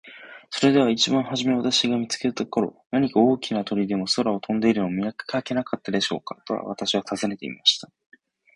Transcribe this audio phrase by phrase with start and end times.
[0.49, 7.91] 「それでは一番はじめ私を見つけた頃、何か大きな鳥でも空を飛んでいるのを見かけなかったでしょうか。」と私は尋ねてみました。